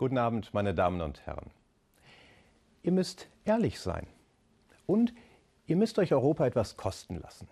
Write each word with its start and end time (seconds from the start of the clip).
Guten 0.00 0.16
Abend, 0.16 0.54
meine 0.54 0.72
Damen 0.72 1.02
und 1.02 1.26
Herren. 1.26 1.50
Ihr 2.82 2.90
müsst 2.90 3.28
ehrlich 3.44 3.80
sein 3.80 4.06
und 4.86 5.12
ihr 5.66 5.76
müsst 5.76 5.98
euch 5.98 6.14
Europa 6.14 6.46
etwas 6.46 6.78
kosten 6.78 7.20
lassen. 7.20 7.48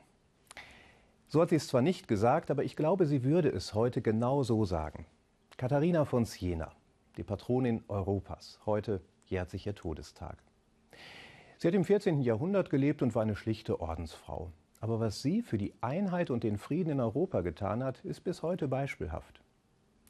So 1.27 1.43
hat 1.43 1.51
sie 1.51 1.57
es 1.57 1.67
zwar 1.67 1.83
nicht 1.83 2.09
gesagt, 2.09 2.51
aber 2.51 2.65
ich 2.65 2.75
glaube, 2.75 3.05
sie 3.05 3.23
würde 3.23 3.51
es 3.51 3.75
heute 3.75 4.01
genau 4.01 4.45
so 4.45 4.65
sagen. 4.65 5.05
Katharina 5.59 6.07
von 6.07 6.25
Siena, 6.25 6.73
die 7.19 7.23
Patronin 7.23 7.85
Europas, 7.87 8.59
heute 8.65 9.03
jährt 9.27 9.51
sich 9.51 9.67
ihr 9.67 9.75
Todestag. 9.75 10.39
Sie 11.59 11.69
hat 11.69 11.75
im 11.75 11.85
14. 11.85 12.23
Jahrhundert 12.23 12.71
gelebt 12.71 13.03
und 13.03 13.15
war 13.15 13.25
eine 13.25 13.37
schlichte 13.37 13.79
Ordensfrau. 13.79 14.51
Aber 14.81 15.01
was 15.01 15.21
sie 15.21 15.43
für 15.43 15.59
die 15.59 15.75
Einheit 15.83 16.31
und 16.31 16.45
den 16.45 16.57
Frieden 16.57 16.93
in 16.93 17.01
Europa 17.01 17.43
getan 17.43 17.85
hat, 17.85 18.03
ist 18.07 18.25
bis 18.25 18.43
heute 18.43 18.69
beispielhaft. 18.69 19.43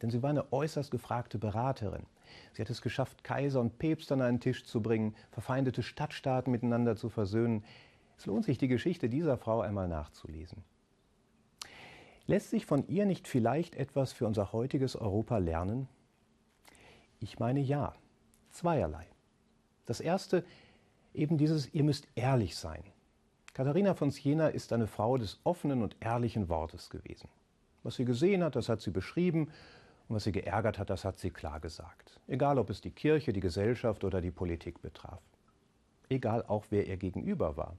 Denn 0.00 0.10
sie 0.10 0.22
war 0.22 0.30
eine 0.30 0.52
äußerst 0.52 0.90
gefragte 0.90 1.38
Beraterin. 1.38 2.06
Sie 2.52 2.62
hat 2.62 2.70
es 2.70 2.82
geschafft, 2.82 3.24
Kaiser 3.24 3.60
und 3.60 3.78
Päpste 3.78 4.14
an 4.14 4.22
einen 4.22 4.40
Tisch 4.40 4.64
zu 4.64 4.80
bringen, 4.80 5.14
verfeindete 5.30 5.82
Stadtstaaten 5.82 6.52
miteinander 6.52 6.96
zu 6.96 7.08
versöhnen. 7.08 7.64
Es 8.16 8.26
lohnt 8.26 8.44
sich, 8.44 8.58
die 8.58 8.68
Geschichte 8.68 9.08
dieser 9.08 9.36
Frau 9.36 9.60
einmal 9.60 9.88
nachzulesen. 9.88 10.62
Lässt 12.26 12.50
sich 12.50 12.66
von 12.66 12.86
ihr 12.88 13.06
nicht 13.06 13.26
vielleicht 13.26 13.74
etwas 13.74 14.12
für 14.12 14.26
unser 14.26 14.52
heutiges 14.52 14.96
Europa 14.96 15.38
lernen? 15.38 15.88
Ich 17.20 17.38
meine 17.38 17.60
ja, 17.60 17.94
zweierlei. 18.50 19.06
Das 19.86 20.00
erste, 20.00 20.44
eben 21.14 21.38
dieses, 21.38 21.72
ihr 21.74 21.82
müsst 21.82 22.06
ehrlich 22.14 22.56
sein. 22.56 22.84
Katharina 23.54 23.94
von 23.94 24.10
Siena 24.10 24.48
ist 24.48 24.72
eine 24.72 24.86
Frau 24.86 25.16
des 25.16 25.40
offenen 25.42 25.82
und 25.82 25.96
ehrlichen 26.00 26.48
Wortes 26.48 26.90
gewesen. 26.90 27.28
Was 27.82 27.96
sie 27.96 28.04
gesehen 28.04 28.44
hat, 28.44 28.54
das 28.54 28.68
hat 28.68 28.82
sie 28.82 28.90
beschrieben 28.90 29.50
und 30.08 30.16
was 30.16 30.24
sie 30.24 30.32
geärgert 30.32 30.78
hat, 30.78 30.90
das 30.90 31.04
hat 31.04 31.18
sie 31.18 31.30
klar 31.30 31.60
gesagt. 31.60 32.20
Egal, 32.26 32.58
ob 32.58 32.70
es 32.70 32.80
die 32.80 32.90
Kirche, 32.90 33.32
die 33.32 33.40
Gesellschaft 33.40 34.04
oder 34.04 34.20
die 34.20 34.30
Politik 34.30 34.80
betraf. 34.80 35.20
Egal 36.08 36.44
auch, 36.46 36.66
wer 36.70 36.86
ihr 36.86 36.96
gegenüber 36.96 37.56
war. 37.56 37.76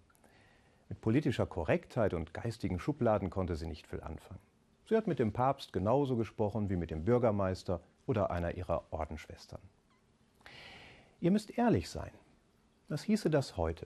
Mit 0.89 1.01
politischer 1.01 1.45
Korrektheit 1.45 2.13
und 2.13 2.33
geistigen 2.33 2.79
Schubladen 2.79 3.29
konnte 3.29 3.55
sie 3.55 3.67
nicht 3.67 3.87
viel 3.87 4.01
anfangen. 4.01 4.39
Sie 4.87 4.95
hat 4.95 5.07
mit 5.07 5.19
dem 5.19 5.33
Papst 5.33 5.73
genauso 5.73 6.15
gesprochen 6.15 6.69
wie 6.69 6.75
mit 6.75 6.91
dem 6.91 7.05
Bürgermeister 7.05 7.81
oder 8.07 8.31
einer 8.31 8.55
ihrer 8.55 8.83
Ordensschwestern. 8.91 9.61
Ihr 11.19 11.31
müsst 11.31 11.57
ehrlich 11.57 11.89
sein. 11.89 12.11
Was 12.87 13.03
hieße 13.03 13.29
das 13.29 13.57
heute? 13.57 13.85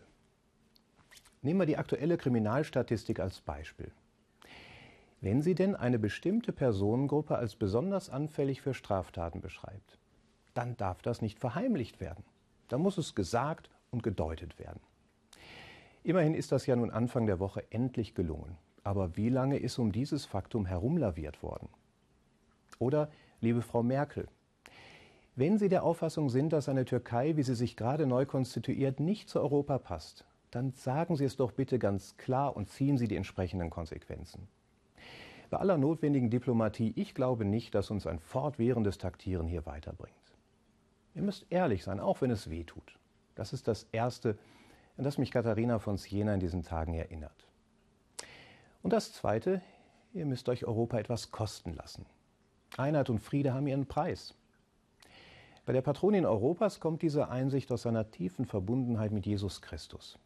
Nehmen 1.41 1.59
wir 1.59 1.65
die 1.65 1.77
aktuelle 1.77 2.17
Kriminalstatistik 2.17 3.19
als 3.19 3.41
Beispiel. 3.41 3.91
Wenn 5.23 5.41
sie 5.41 5.55
denn 5.55 5.73
eine 5.73 5.99
bestimmte 5.99 6.51
Personengruppe 6.51 7.37
als 7.37 7.55
besonders 7.55 8.09
anfällig 8.09 8.61
für 8.61 8.73
Straftaten 8.73 9.39
beschreibt, 9.39 9.97
dann 10.53 10.75
darf 10.75 11.01
das 11.01 11.21
nicht 11.21 11.39
verheimlicht 11.39 12.01
werden. 12.01 12.25
Da 12.67 12.77
muss 12.77 12.97
es 12.97 13.15
gesagt 13.15 13.69
und 13.89 14.03
gedeutet 14.03 14.59
werden. 14.59 14.81
Immerhin 16.03 16.33
ist 16.33 16.51
das 16.51 16.65
ja 16.65 16.75
nun 16.75 16.91
Anfang 16.91 17.25
der 17.25 17.39
Woche 17.39 17.63
endlich 17.71 18.15
gelungen. 18.15 18.57
Aber 18.83 19.15
wie 19.15 19.29
lange 19.29 19.55
ist 19.55 19.79
um 19.79 19.93
dieses 19.93 20.25
Faktum 20.25 20.65
herumlaviert 20.65 21.41
worden? 21.41 21.69
Oder, 22.77 23.09
liebe 23.39 23.61
Frau 23.61 23.81
Merkel, 23.81 24.27
wenn 25.37 25.57
Sie 25.57 25.69
der 25.69 25.85
Auffassung 25.85 26.29
sind, 26.29 26.51
dass 26.51 26.67
eine 26.67 26.83
Türkei, 26.83 27.37
wie 27.37 27.43
sie 27.43 27.55
sich 27.55 27.77
gerade 27.77 28.07
neu 28.07 28.25
konstituiert, 28.25 28.99
nicht 28.99 29.29
zu 29.29 29.39
Europa 29.39 29.77
passt, 29.77 30.25
dann 30.51 30.73
sagen 30.73 31.15
Sie 31.15 31.23
es 31.23 31.37
doch 31.37 31.53
bitte 31.53 31.79
ganz 31.79 32.17
klar 32.17 32.57
und 32.57 32.67
ziehen 32.67 32.97
Sie 32.97 33.07
die 33.07 33.15
entsprechenden 33.15 33.69
Konsequenzen. 33.69 34.49
Bei 35.53 35.59
aller 35.59 35.77
notwendigen 35.77 36.31
Diplomatie, 36.31 36.93
ich 36.95 37.13
glaube 37.13 37.45
nicht, 37.45 37.75
dass 37.75 37.91
uns 37.91 38.07
ein 38.07 38.17
fortwährendes 38.17 38.97
Taktieren 38.97 39.45
hier 39.45 39.67
weiterbringt. 39.67 40.15
Ihr 41.13 41.21
müsst 41.21 41.45
ehrlich 41.51 41.83
sein, 41.83 41.99
auch 41.99 42.21
wenn 42.21 42.31
es 42.31 42.49
weh 42.49 42.63
tut. 42.63 42.97
Das 43.35 43.53
ist 43.53 43.67
das 43.67 43.83
Erste, 43.91 44.35
an 44.97 45.03
das 45.03 45.19
mich 45.19 45.29
Katharina 45.29 45.77
von 45.77 45.97
Siena 45.97 46.33
in 46.33 46.39
diesen 46.39 46.63
Tagen 46.63 46.95
erinnert. 46.95 47.45
Und 48.81 48.93
das 48.93 49.13
Zweite, 49.13 49.61
ihr 50.11 50.25
müsst 50.25 50.49
euch 50.49 50.65
Europa 50.65 50.97
etwas 50.97 51.29
kosten 51.29 51.75
lassen. 51.75 52.07
Einheit 52.75 53.11
und 53.11 53.19
Friede 53.19 53.53
haben 53.53 53.67
ihren 53.67 53.85
Preis. 53.85 54.33
Bei 55.67 55.73
der 55.73 55.83
Patronin 55.83 56.25
Europas 56.25 56.79
kommt 56.79 57.03
diese 57.03 57.29
Einsicht 57.29 57.71
aus 57.71 57.83
seiner 57.83 58.09
tiefen 58.09 58.47
Verbundenheit 58.47 59.11
mit 59.11 59.27
Jesus 59.27 59.61
Christus. 59.61 60.17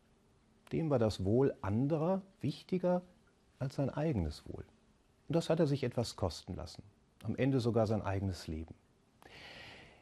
Dem 0.72 0.90
war 0.90 1.00
das 1.00 1.26
Wohl 1.26 1.54
anderer 1.62 2.22
wichtiger 2.40 3.02
als 3.60 3.76
sein 3.76 3.90
eigenes 3.90 4.48
Wohl. 4.48 4.64
Und 5.28 5.36
das 5.36 5.50
hat 5.50 5.60
er 5.60 5.68
sich 5.68 5.84
etwas 5.84 6.16
kosten 6.16 6.56
lassen. 6.56 6.84
Am 7.24 7.36
Ende 7.36 7.60
sogar 7.60 7.88
sein 7.88 8.02
eigenes 8.02 8.48
Leben. 8.48 8.76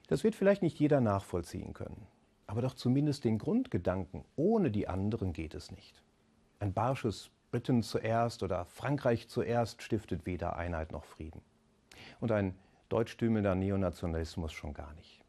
Das 0.07 0.23
wird 0.23 0.35
vielleicht 0.35 0.61
nicht 0.61 0.79
jeder 0.79 1.01
nachvollziehen 1.01 1.73
können 1.73 2.07
aber 2.47 2.61
doch 2.61 2.73
zumindest 2.73 3.23
den 3.23 3.37
Grundgedanken, 3.37 4.23
ohne 4.35 4.71
die 4.71 4.87
anderen 4.87 5.33
geht 5.33 5.55
es 5.55 5.71
nicht. 5.71 6.01
Ein 6.59 6.73
barsches 6.73 7.31
Britain 7.51 7.83
zuerst 7.83 8.43
oder 8.43 8.65
Frankreich 8.65 9.27
zuerst 9.27 9.81
stiftet 9.81 10.25
weder 10.25 10.55
Einheit 10.55 10.91
noch 10.91 11.05
Frieden. 11.05 11.41
Und 12.19 12.31
ein 12.31 12.55
deutschtümender 12.89 13.55
Neonationalismus 13.55 14.51
schon 14.51 14.73
gar 14.73 14.93
nicht. 14.93 15.23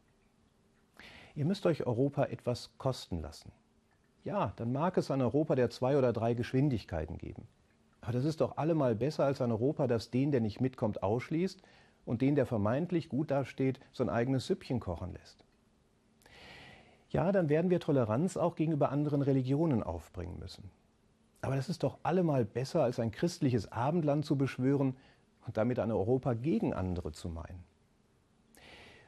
Ihr 1.35 1.45
müsst 1.45 1.65
euch 1.65 1.85
Europa 1.85 2.25
etwas 2.25 2.71
kosten 2.77 3.21
lassen. 3.21 3.51
Ja, 4.23 4.53
dann 4.57 4.71
mag 4.71 4.97
es 4.97 5.11
ein 5.11 5.21
Europa 5.21 5.55
der 5.55 5.69
zwei 5.69 5.97
oder 5.97 6.11
drei 6.11 6.33
Geschwindigkeiten 6.33 7.17
geben. 7.17 7.47
Aber 8.07 8.13
das 8.13 8.25
ist 8.25 8.39
doch 8.39 8.55
allemal 8.55 8.95
besser 8.95 9.25
als 9.25 9.41
ein 9.41 9.51
Europa, 9.51 9.85
das 9.85 10.09
den, 10.09 10.31
der 10.31 10.39
nicht 10.39 10.61
mitkommt, 10.61 11.03
ausschließt 11.03 11.61
und 12.05 12.21
den, 12.21 12.35
der 12.35 12.45
vermeintlich 12.45 13.09
gut 13.09 13.31
dasteht, 13.31 13.81
sein 13.91 14.09
eigenes 14.09 14.47
Süppchen 14.47 14.79
kochen 14.79 15.11
lässt 15.11 15.43
ja, 17.09 17.31
dann 17.31 17.49
werden 17.49 17.69
wir 17.69 17.79
Toleranz 17.79 18.37
auch 18.37 18.55
gegenüber 18.55 18.91
anderen 18.91 19.21
Religionen 19.21 19.83
aufbringen 19.83 20.39
müssen. 20.39 20.69
Aber 21.41 21.55
das 21.55 21.69
ist 21.69 21.83
doch 21.83 21.99
allemal 22.03 22.45
besser, 22.45 22.83
als 22.83 22.99
ein 22.99 23.11
christliches 23.11 23.71
Abendland 23.71 24.25
zu 24.25 24.37
beschwören 24.37 24.97
und 25.45 25.55
damit 25.55 25.79
ein 25.79 25.91
Europa 25.91 26.33
gegen 26.33 26.73
andere 26.73 27.11
zu 27.11 27.29
meinen. 27.29 27.63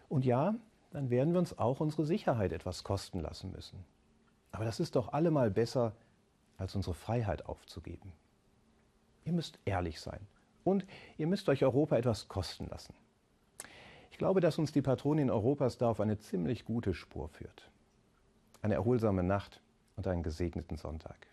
Und 0.08 0.26
ja, 0.26 0.56
dann 0.92 1.10
werden 1.10 1.34
wir 1.34 1.40
uns 1.40 1.58
auch 1.58 1.82
unsere 1.82 2.06
Sicherheit 2.06 2.52
etwas 2.52 2.84
kosten 2.84 3.20
lassen 3.20 3.52
müssen. 3.52 3.84
Aber 4.52 4.66
das 4.66 4.80
ist 4.80 4.96
doch 4.96 5.14
allemal 5.14 5.52
besser, 5.52 5.94
als 6.58 6.76
unsere 6.76 6.94
Freiheit 6.94 7.46
aufzugeben. 7.46 8.14
Ihr 9.30 9.36
müsst 9.36 9.60
ehrlich 9.66 10.02
sein 10.02 10.26
und 10.64 10.88
ihr 11.20 11.28
müsst 11.28 11.50
euch 11.50 11.64
Europa 11.64 11.96
etwas 11.96 12.28
kosten 12.28 12.66
lassen. 12.66 12.96
Ich 14.10 14.18
glaube, 14.18 14.42
dass 14.42 14.58
uns 14.58 14.72
die 14.72 14.82
Patronin 14.82 15.30
Europas 15.30 15.78
da 15.78 15.92
auf 15.92 16.00
eine 16.00 16.18
ziemlich 16.18 16.66
gute 16.66 16.96
Spur 16.96 17.30
führt 17.30 17.70
eine 18.64 18.74
erholsame 18.74 19.22
Nacht 19.22 19.62
und 19.96 20.08
einen 20.08 20.24
gesegneten 20.24 20.78
Sonntag. 20.78 21.28